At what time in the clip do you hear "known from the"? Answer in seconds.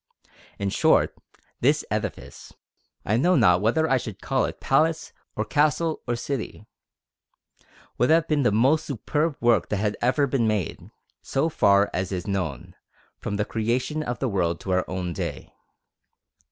12.25-13.45